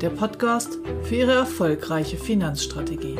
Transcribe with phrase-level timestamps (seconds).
[0.00, 3.16] Der Podcast für Ihre erfolgreiche Finanzstrategie.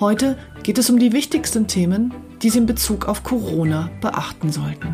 [0.00, 4.92] Heute geht es um die wichtigsten Themen, die Sie in Bezug auf Corona beachten sollten.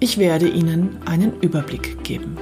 [0.00, 2.38] Ich werde Ihnen einen Überblick geben.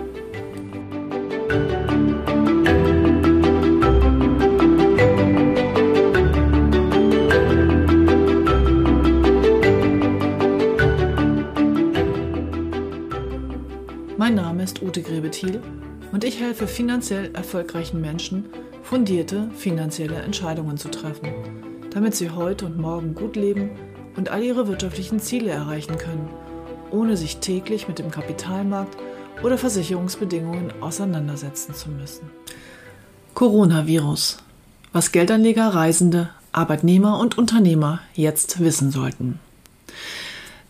[14.90, 15.62] Ute Grebethiel
[16.12, 18.50] und ich helfe finanziell erfolgreichen Menschen,
[18.82, 21.32] fundierte finanzielle Entscheidungen zu treffen
[21.90, 23.70] damit sie heute und morgen gut leben
[24.16, 26.28] und all ihre wirtschaftlichen Ziele erreichen können,
[26.90, 28.96] ohne sich täglich mit dem Kapitalmarkt
[29.42, 32.30] oder Versicherungsbedingungen auseinandersetzen zu müssen.
[33.34, 34.38] Coronavirus.
[34.92, 39.38] Was Geldanleger, Reisende, Arbeitnehmer und Unternehmer jetzt wissen sollten.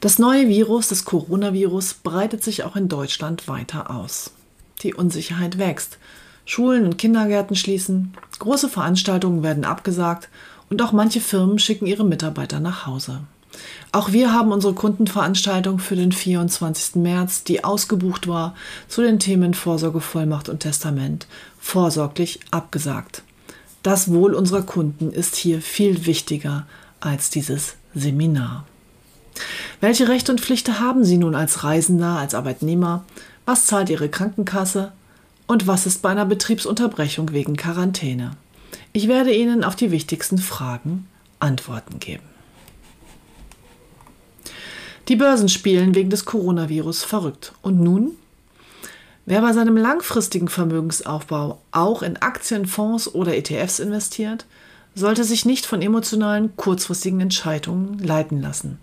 [0.01, 4.31] Das neue Virus, das Coronavirus, breitet sich auch in Deutschland weiter aus.
[4.83, 5.99] Die Unsicherheit wächst.
[6.47, 10.31] Schulen und Kindergärten schließen, große Veranstaltungen werden abgesagt
[10.71, 13.21] und auch manche Firmen schicken ihre Mitarbeiter nach Hause.
[13.93, 16.95] Auch wir haben unsere Kundenveranstaltung für den 24.
[16.95, 18.55] März, die ausgebucht war,
[18.89, 21.27] zu den Themen Vorsorgevollmacht und Testament,
[21.59, 23.23] vorsorglich abgesagt.
[23.83, 26.67] Das Wohl unserer Kunden ist hier viel wichtiger
[27.01, 28.65] als dieses Seminar.
[29.81, 33.05] Welche Rechte und Pflichten haben Sie nun als Reisender, als Arbeitnehmer?
[33.47, 34.93] Was zahlt Ihre Krankenkasse?
[35.47, 38.33] Und was ist bei einer Betriebsunterbrechung wegen Quarantäne?
[38.93, 41.09] Ich werde Ihnen auf die wichtigsten Fragen
[41.39, 42.25] Antworten geben.
[45.09, 47.53] Die Börsen spielen wegen des Coronavirus verrückt.
[47.63, 48.13] Und nun?
[49.25, 54.45] Wer bei seinem langfristigen Vermögensaufbau auch in Aktien, Fonds oder ETFs investiert,
[54.95, 58.79] sollte sich nicht von emotionalen, kurzfristigen Entscheidungen leiten lassen,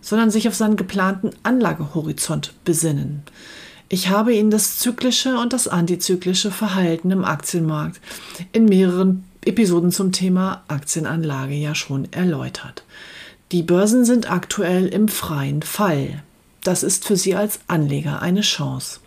[0.00, 3.22] sondern sich auf seinen geplanten Anlagehorizont besinnen.
[3.88, 8.00] Ich habe Ihnen das zyklische und das antizyklische Verhalten im Aktienmarkt
[8.52, 12.84] in mehreren Episoden zum Thema Aktienanlage ja schon erläutert.
[13.52, 16.22] Die Börsen sind aktuell im freien Fall.
[16.62, 19.00] Das ist für Sie als Anleger eine Chance.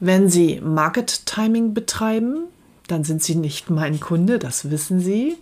[0.00, 2.44] Wenn Sie Market Timing betreiben,
[2.88, 5.36] dann sind Sie nicht mein Kunde, das wissen Sie.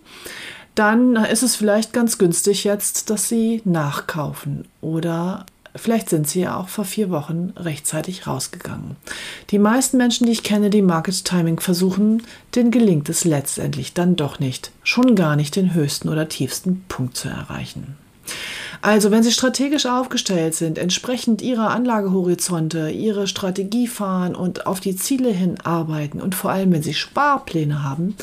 [0.77, 6.57] Dann ist es vielleicht ganz günstig jetzt, dass Sie nachkaufen oder Vielleicht sind sie ja
[6.57, 8.95] auch vor vier Wochen rechtzeitig rausgegangen.
[9.51, 12.23] Die meisten Menschen, die ich kenne, die Market Timing versuchen,
[12.55, 17.15] denen gelingt es letztendlich dann doch nicht, schon gar nicht den höchsten oder tiefsten Punkt
[17.15, 17.95] zu erreichen.
[18.81, 24.95] Also, wenn Sie strategisch aufgestellt sind, entsprechend Ihrer Anlagehorizonte, Ihre Strategie fahren und auf die
[24.95, 28.15] Ziele hin arbeiten und vor allem, wenn Sie Sparpläne haben,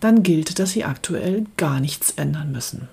[0.00, 2.88] dann gilt, dass Sie aktuell gar nichts ändern müssen.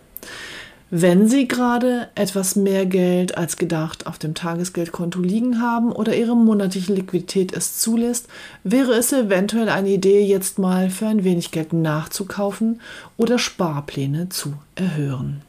[0.89, 6.34] Wenn Sie gerade etwas mehr Geld als gedacht auf dem Tagesgeldkonto liegen haben oder Ihre
[6.34, 8.28] monatliche Liquidität es zulässt,
[8.63, 12.79] wäre es eventuell eine Idee, jetzt mal für ein wenig Geld nachzukaufen
[13.17, 15.41] oder Sparpläne zu erhöhen.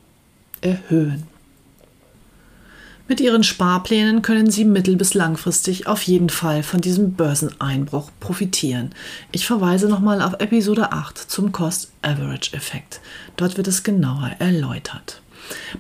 [0.60, 1.37] erhöhen.
[3.10, 8.90] Mit Ihren Sparplänen können Sie mittel- bis langfristig auf jeden Fall von diesem Börseneinbruch profitieren.
[9.32, 13.00] Ich verweise nochmal auf Episode 8 zum Cost-Average-Effekt.
[13.36, 15.22] Dort wird es genauer erläutert.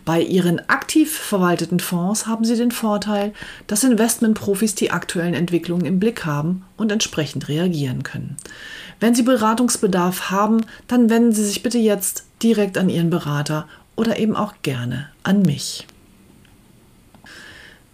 [0.06, 3.34] Bei Ihren aktiv verwalteten Fonds haben Sie den Vorteil,
[3.66, 8.38] dass Investmentprofis die aktuellen Entwicklungen im Blick haben und entsprechend reagieren können.
[9.00, 14.18] Wenn Sie Beratungsbedarf haben, dann wenden Sie sich bitte jetzt direkt an Ihren Berater oder
[14.18, 15.86] eben auch gerne an mich.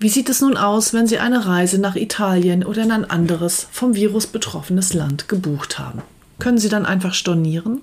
[0.00, 3.68] Wie sieht es nun aus, wenn Sie eine Reise nach Italien oder in ein anderes
[3.70, 6.02] vom Virus betroffenes Land gebucht haben?
[6.38, 7.80] Können Sie dann einfach stornieren?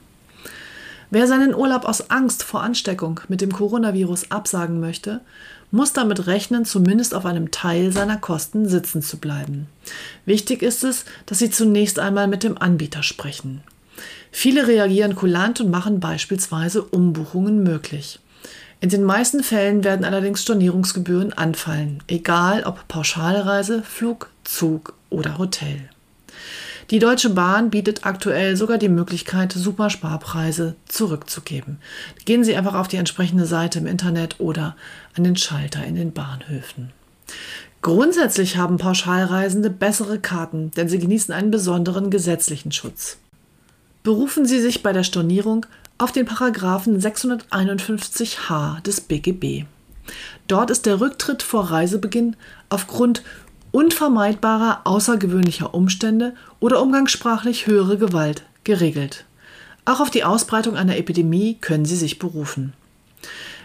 [1.09, 5.19] Wer seinen Urlaub aus Angst vor Ansteckung mit dem Coronavirus absagen möchte,
[5.69, 9.67] muss damit rechnen, zumindest auf einem Teil seiner Kosten sitzen zu bleiben.
[10.25, 13.61] Wichtig ist es, dass Sie zunächst einmal mit dem Anbieter sprechen.
[14.31, 18.20] Viele reagieren kulant und machen beispielsweise Umbuchungen möglich.
[18.81, 25.87] In den meisten Fällen werden allerdings Stornierungsgebühren anfallen, egal ob Pauschalreise, Flug, Zug oder Hotel.
[26.89, 31.77] Die Deutsche Bahn bietet aktuell sogar die Möglichkeit, Supersparpreise zurückzugeben.
[32.25, 34.75] Gehen Sie einfach auf die entsprechende Seite im Internet oder
[35.15, 36.91] an den Schalter in den Bahnhöfen.
[37.83, 43.17] Grundsätzlich haben Pauschalreisende bessere Karten, denn sie genießen einen besonderen gesetzlichen Schutz.
[44.03, 45.67] Berufen Sie sich bei der Stornierung
[46.01, 49.65] auf den Paragraphen 651h des BGB.
[50.47, 52.35] Dort ist der Rücktritt vor Reisebeginn
[52.69, 53.21] aufgrund
[53.71, 59.25] unvermeidbarer außergewöhnlicher Umstände oder umgangssprachlich höhere Gewalt geregelt.
[59.85, 62.73] Auch auf die Ausbreitung einer Epidemie können Sie sich berufen.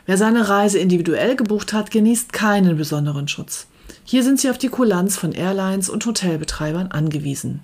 [0.05, 3.67] Wer seine Reise individuell gebucht hat, genießt keinen besonderen Schutz.
[4.05, 7.61] Hier sind Sie auf die Kulanz von Airlines und Hotelbetreibern angewiesen.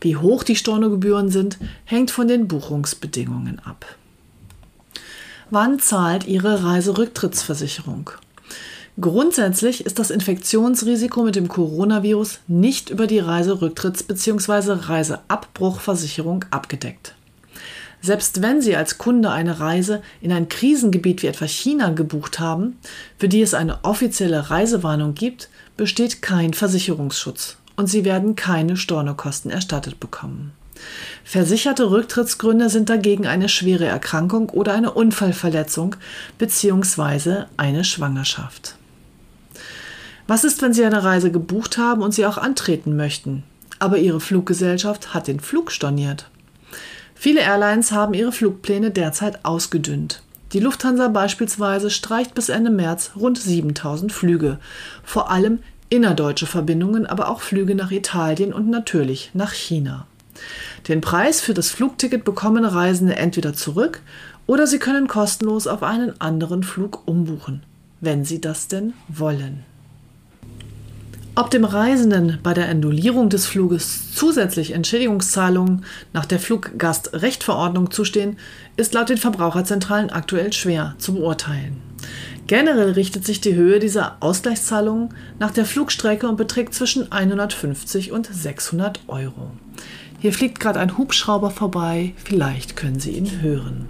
[0.00, 3.86] Wie hoch die Stornogebühren sind, hängt von den Buchungsbedingungen ab.
[5.50, 8.10] Wann zahlt Ihre Reiserücktrittsversicherung?
[9.00, 14.72] Grundsätzlich ist das Infektionsrisiko mit dem Coronavirus nicht über die Reiserücktritts- bzw.
[14.88, 17.14] Reiseabbruchversicherung abgedeckt.
[18.02, 22.76] Selbst wenn Sie als Kunde eine Reise in ein Krisengebiet wie etwa China gebucht haben,
[23.16, 25.48] für die es eine offizielle Reisewarnung gibt,
[25.78, 30.52] besteht kein Versicherungsschutz und Sie werden keine Stornokosten erstattet bekommen.
[31.24, 35.96] Versicherte Rücktrittsgründe sind dagegen eine schwere Erkrankung oder eine Unfallverletzung
[36.38, 37.44] bzw.
[37.56, 38.76] eine Schwangerschaft.
[40.26, 43.44] Was ist, wenn Sie eine Reise gebucht haben und Sie auch antreten möchten,
[43.78, 46.30] aber Ihre Fluggesellschaft hat den Flug storniert?
[47.20, 50.22] Viele Airlines haben ihre Flugpläne derzeit ausgedünnt.
[50.52, 54.58] Die Lufthansa beispielsweise streicht bis Ende März rund 7000 Flüge,
[55.02, 55.58] vor allem
[55.90, 60.06] innerdeutsche Verbindungen, aber auch Flüge nach Italien und natürlich nach China.
[60.86, 64.00] Den Preis für das Flugticket bekommen Reisende entweder zurück
[64.46, 67.62] oder sie können kostenlos auf einen anderen Flug umbuchen,
[68.00, 69.64] wenn sie das denn wollen.
[71.38, 78.38] Ob dem Reisenden bei der Annullierung des Fluges zusätzlich Entschädigungszahlungen nach der Fluggastrechtverordnung zustehen,
[78.76, 81.80] ist laut den Verbraucherzentralen aktuell schwer zu beurteilen.
[82.48, 88.26] Generell richtet sich die Höhe dieser Ausgleichszahlungen nach der Flugstrecke und beträgt zwischen 150 und
[88.26, 89.52] 600 Euro.
[90.20, 93.88] Hier fliegt gerade ein Hubschrauber vorbei, vielleicht können Sie ihn hören.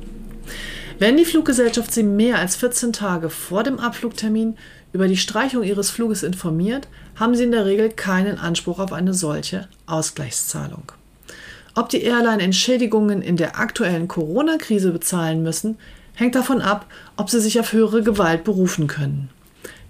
[0.99, 4.57] Wenn die Fluggesellschaft Sie mehr als 14 Tage vor dem Abflugtermin
[4.93, 9.15] über die Streichung Ihres Fluges informiert, haben Sie in der Regel keinen Anspruch auf eine
[9.15, 10.93] solche Ausgleichszahlung.
[11.75, 15.79] Ob die Airline Entschädigungen in der aktuellen Corona-Krise bezahlen müssen,
[16.15, 16.87] hängt davon ab,
[17.17, 19.31] ob sie sich auf höhere Gewalt berufen können.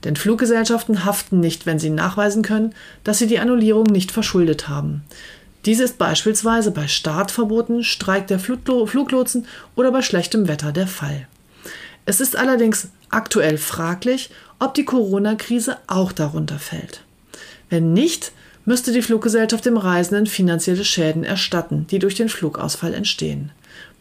[0.05, 2.75] Denn Fluggesellschaften haften nicht, wenn sie nachweisen können,
[3.05, 5.02] dass sie die Annullierung nicht verschuldet haben.
[5.64, 11.26] Dies ist beispielsweise bei Startverboten, Streik der Fluglotsen oder bei schlechtem Wetter der Fall.
[12.06, 17.02] Es ist allerdings aktuell fraglich, ob die Corona-Krise auch darunter fällt.
[17.69, 18.32] Wenn nicht,
[18.64, 23.50] müsste die Fluggesellschaft dem Reisenden finanzielle Schäden erstatten, die durch den Flugausfall entstehen.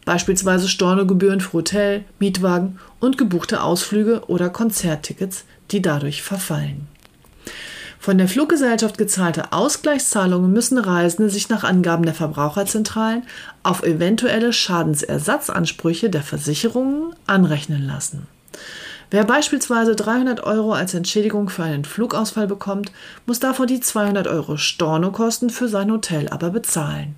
[0.04, 6.86] Beispielsweise Stornogebühren für Hotel, Mietwagen und gebuchte Ausflüge oder Konzerttickets, die dadurch verfallen.
[8.00, 13.24] Von der Fluggesellschaft gezahlte Ausgleichszahlungen müssen Reisende sich nach Angaben der Verbraucherzentralen
[13.62, 18.26] auf eventuelle Schadensersatzansprüche der Versicherungen anrechnen lassen.
[19.10, 22.92] Wer beispielsweise 300 Euro als Entschädigung für einen Flugausfall bekommt,
[23.26, 27.16] muss davon die 200 Euro Stornokosten für sein Hotel aber bezahlen.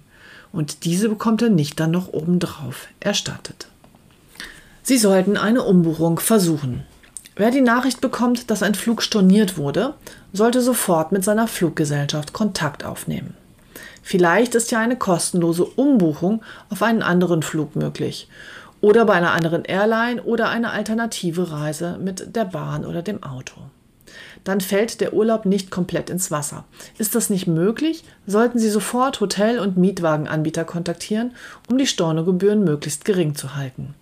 [0.53, 3.67] Und diese bekommt er nicht dann noch obendrauf erstattet.
[4.83, 6.85] Sie sollten eine Umbuchung versuchen.
[7.40, 9.94] Wer die Nachricht bekommt, dass ein Flug storniert wurde,
[10.30, 13.32] sollte sofort mit seiner Fluggesellschaft Kontakt aufnehmen.
[14.02, 18.28] Vielleicht ist ja eine kostenlose Umbuchung auf einen anderen Flug möglich
[18.82, 23.54] oder bei einer anderen Airline oder eine alternative Reise mit der Bahn oder dem Auto.
[24.44, 26.64] Dann fällt der Urlaub nicht komplett ins Wasser.
[26.99, 31.32] Ist das nicht möglich, sollten Sie sofort Hotel- und Mietwagenanbieter kontaktieren,
[31.70, 33.94] um die Stornogebühren möglichst gering zu halten.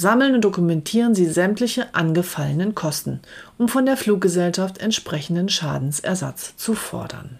[0.00, 3.20] Sammeln und dokumentieren Sie sämtliche angefallenen Kosten,
[3.58, 7.38] um von der Fluggesellschaft entsprechenden Schadensersatz zu fordern.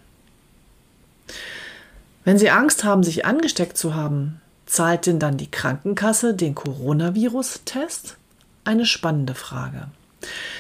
[2.25, 4.41] Wenn Sie Angst haben, sich angesteckt zu haben,
[4.71, 8.17] Zahlt denn dann die Krankenkasse den Coronavirus-Test?
[8.63, 9.89] Eine spannende Frage.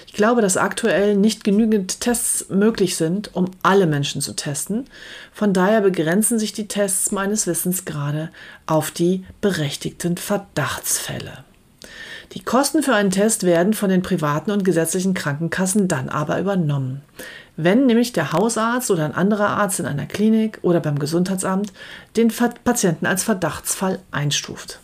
[0.08, 4.86] Ich glaube, dass aktuell nicht genügend Tests möglich sind, um alle Menschen zu testen.
[5.32, 8.30] Von daher begrenzen sich die Tests meines Wissens gerade
[8.66, 11.44] auf die berechtigten Verdachtsfälle.
[12.32, 17.02] Die Kosten für einen Test werden von den privaten und gesetzlichen Krankenkassen dann aber übernommen.
[17.56, 21.72] Wenn nämlich der Hausarzt oder ein anderer Arzt in einer Klinik oder beim Gesundheitsamt
[22.16, 22.32] den
[22.64, 24.78] Patienten als Verdachtsfall einstuft.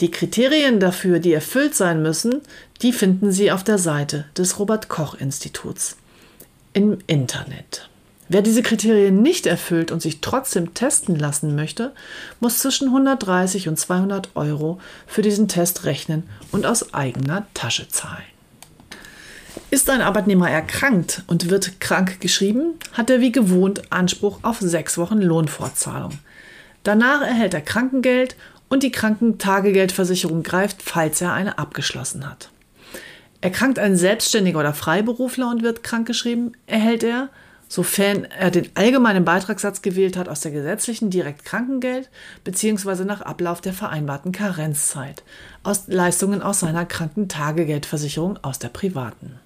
[0.00, 2.42] Die Kriterien dafür, die erfüllt sein müssen,
[2.82, 5.96] die finden Sie auf der Seite des Robert Koch Instituts
[6.74, 7.88] im Internet.
[8.28, 11.92] Wer diese Kriterien nicht erfüllt und sich trotzdem testen lassen möchte,
[12.40, 18.24] muss zwischen 130 und 200 Euro für diesen Test rechnen und aus eigener Tasche zahlen.
[19.70, 24.98] Ist ein Arbeitnehmer erkrankt und wird krank geschrieben, hat er wie gewohnt Anspruch auf sechs
[24.98, 26.18] Wochen Lohnfortzahlung.
[26.82, 28.36] Danach erhält er Krankengeld
[28.68, 32.50] und die Krankentagegeldversicherung greift, falls er eine abgeschlossen hat.
[33.40, 37.28] Erkrankt ein Selbstständiger oder Freiberufler und wird krankgeschrieben, erhält er,
[37.68, 42.08] sofern er den allgemeinen Beitragssatz gewählt hat, aus der gesetzlichen direkt Krankengeld
[42.44, 43.04] bzw.
[43.04, 45.22] nach Ablauf der vereinbarten Karenzzeit
[45.62, 49.38] aus Leistungen aus seiner Krankentagegeldversicherung aus der privaten.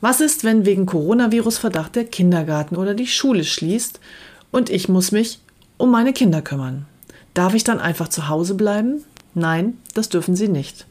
[0.00, 4.00] Was ist, wenn wegen Coronavirus-Verdacht der Kindergarten oder die Schule schließt
[4.50, 5.40] und ich muss mich
[5.78, 6.84] um meine Kinder kümmern?
[7.32, 9.02] Darf ich dann einfach zu Hause bleiben?
[9.32, 10.86] Nein, das dürfen Sie nicht.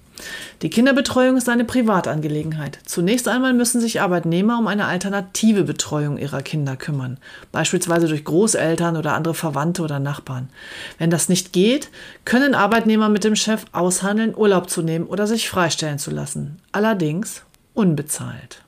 [0.62, 2.79] Die Kinderbetreuung ist eine Privatangelegenheit.
[2.86, 7.17] Zunächst einmal müssen sich Arbeitnehmer um eine alternative Betreuung ihrer Kinder kümmern,
[7.51, 10.50] beispielsweise durch Großeltern oder andere Verwandte oder Nachbarn.
[10.98, 11.89] Wenn das nicht geht,
[12.25, 17.43] können Arbeitnehmer mit dem Chef aushandeln, Urlaub zu nehmen oder sich freistellen zu lassen, allerdings
[17.74, 18.63] unbezahlt.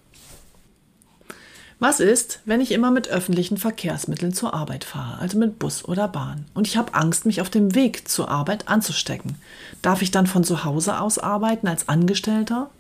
[1.88, 6.08] Was ist, wenn ich immer mit öffentlichen Verkehrsmitteln zur Arbeit fahre, also mit Bus oder
[6.08, 9.36] Bahn, und ich habe Angst, mich auf dem Weg zur Arbeit anzustecken?
[9.84, 12.72] Darf ich dann von zu Hause aus arbeiten als Angestellter?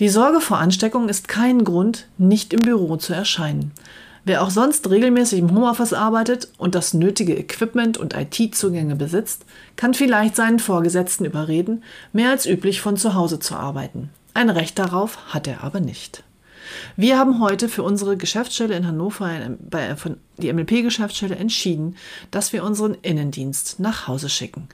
[0.00, 3.70] Die Sorge vor Ansteckung ist kein Grund, nicht im Büro zu erscheinen.
[4.24, 9.44] Wer auch sonst regelmäßig im Homeoffice arbeitet und das nötige Equipment und IT-Zugänge besitzt,
[9.76, 14.10] kann vielleicht seinen Vorgesetzten überreden, mehr als üblich von zu Hause zu arbeiten.
[14.34, 16.24] Ein Recht darauf hat er aber nicht.
[16.96, 21.96] Wir haben heute für unsere Geschäftsstelle in Hannover, bei, von, die MLP-Geschäftsstelle, entschieden,
[22.30, 24.68] dass wir unseren Innendienst nach Hause schicken.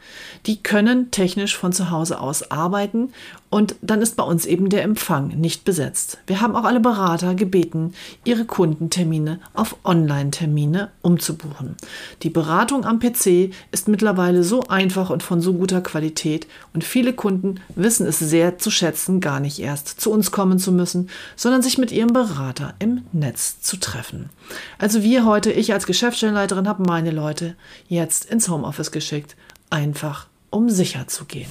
[0.46, 3.12] Die können technisch von zu Hause aus arbeiten
[3.54, 6.18] und dann ist bei uns eben der Empfang nicht besetzt.
[6.26, 7.94] Wir haben auch alle Berater gebeten,
[8.24, 11.76] ihre Kundentermine auf Online-Termine umzubuchen.
[12.24, 17.12] Die Beratung am PC ist mittlerweile so einfach und von so guter Qualität und viele
[17.12, 21.62] Kunden wissen es sehr zu schätzen, gar nicht erst zu uns kommen zu müssen, sondern
[21.62, 24.30] sich mit ihrem Berater im Netz zu treffen.
[24.78, 27.56] Also wir heute, ich als Geschäftsstellenleiterin habe meine Leute
[27.88, 29.36] jetzt ins Homeoffice geschickt,
[29.70, 31.50] einfach um sicher zu gehen.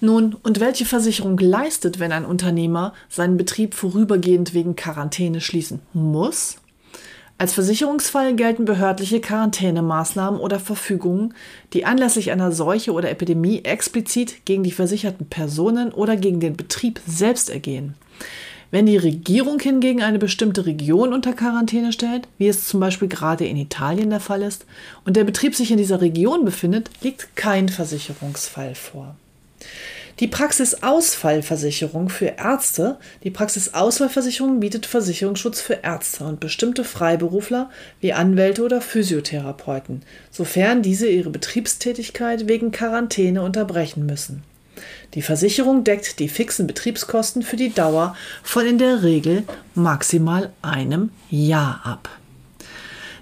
[0.00, 6.58] Nun, und welche Versicherung leistet, wenn ein Unternehmer seinen Betrieb vorübergehend wegen Quarantäne schließen muss?
[7.36, 11.34] Als Versicherungsfall gelten behördliche Quarantänemaßnahmen oder Verfügungen,
[11.72, 17.00] die anlässlich einer Seuche oder Epidemie explizit gegen die versicherten Personen oder gegen den Betrieb
[17.06, 17.94] selbst ergehen.
[18.70, 23.46] Wenn die Regierung hingegen eine bestimmte Region unter Quarantäne stellt, wie es zum Beispiel gerade
[23.46, 24.66] in Italien der Fall ist,
[25.06, 29.16] und der Betrieb sich in dieser Region befindet, liegt kein Versicherungsfall vor.
[30.20, 32.96] Die Praxisausfallversicherung für Ärzte.
[33.22, 37.70] Die Praxisausfallversicherung bietet Versicherungsschutz für Ärzte und bestimmte Freiberufler
[38.00, 44.42] wie Anwälte oder Physiotherapeuten, sofern diese ihre Betriebstätigkeit wegen Quarantäne unterbrechen müssen.
[45.14, 49.44] Die Versicherung deckt die fixen Betriebskosten für die Dauer von in der Regel
[49.74, 52.08] maximal einem Jahr ab.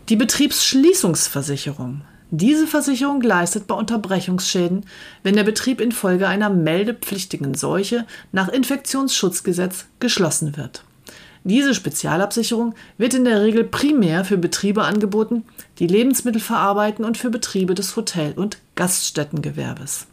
[0.09, 2.03] Die Betriebsschließungsversicherung.
[2.31, 4.85] Diese Versicherung leistet bei Unterbrechungsschäden,
[5.23, 10.83] wenn der Betrieb infolge einer meldepflichtigen Seuche nach Infektionsschutzgesetz geschlossen wird.
[11.45, 15.45] Diese Spezialabsicherung wird in der Regel primär für Betriebe angeboten,
[15.79, 20.09] die Lebensmittel verarbeiten und für Betriebe des Hotel- und Gaststättengewerbes.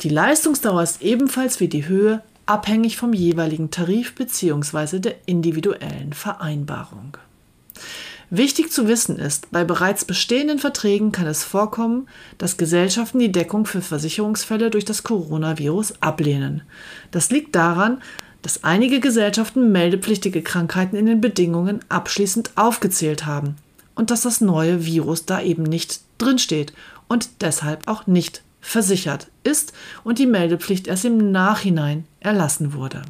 [0.00, 5.00] Die Leistungsdauer ist ebenfalls wie die Höhe abhängig vom jeweiligen Tarif bzw.
[5.00, 7.16] der individuellen Vereinbarung.
[8.30, 13.66] Wichtig zu wissen ist, bei bereits bestehenden Verträgen kann es vorkommen, dass Gesellschaften die Deckung
[13.66, 16.62] für Versicherungsfälle durch das Coronavirus ablehnen.
[17.10, 18.02] Das liegt daran,
[18.42, 23.56] dass einige Gesellschaften meldepflichtige Krankheiten in den Bedingungen abschließend aufgezählt haben
[23.94, 26.72] und dass das neue Virus da eben nicht drinsteht
[27.08, 29.72] und deshalb auch nicht versichert ist
[30.04, 33.02] und die Meldepflicht erst im Nachhinein erlassen wurde.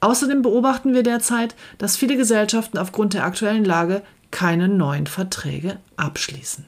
[0.00, 6.64] Außerdem beobachten wir derzeit, dass viele Gesellschaften aufgrund der aktuellen Lage keine neuen Verträge abschließen.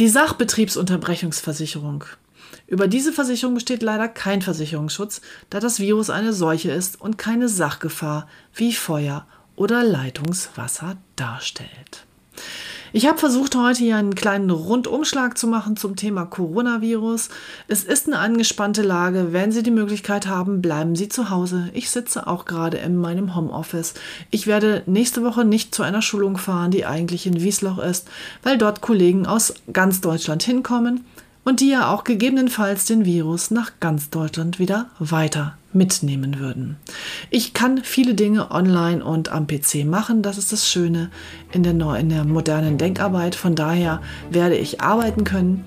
[0.00, 2.04] Die Sachbetriebsunterbrechungsversicherung.
[2.66, 5.20] Über diese Versicherung besteht leider kein Versicherungsschutz,
[5.50, 12.04] da das Virus eine Seuche ist und keine Sachgefahr wie Feuer oder Leitungswasser darstellt.
[12.96, 17.28] Ich habe versucht, heute hier einen kleinen Rundumschlag zu machen zum Thema Coronavirus.
[17.68, 19.34] Es ist eine angespannte Lage.
[19.34, 21.68] Wenn Sie die Möglichkeit haben, bleiben Sie zu Hause.
[21.74, 23.92] Ich sitze auch gerade in meinem Homeoffice.
[24.30, 28.08] Ich werde nächste Woche nicht zu einer Schulung fahren, die eigentlich in Wiesloch ist,
[28.42, 31.04] weil dort Kollegen aus ganz Deutschland hinkommen
[31.46, 36.76] und die ja auch gegebenenfalls den Virus nach ganz Deutschland wieder weiter mitnehmen würden.
[37.30, 41.08] Ich kann viele Dinge online und am PC machen, das ist das Schöne
[41.52, 43.36] in der, in der modernen Denkarbeit.
[43.36, 45.64] Von daher werde ich arbeiten können.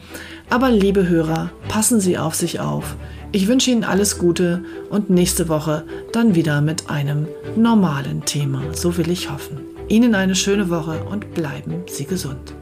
[0.50, 2.98] Aber liebe Hörer, passen Sie auf sich auf.
[3.31, 8.63] Ich wünsche Ihnen alles Gute und nächste Woche dann wieder mit einem normalen Thema.
[8.74, 9.59] So will ich hoffen.
[9.88, 12.58] Ihnen eine schöne Woche und bleiben Sie gesund.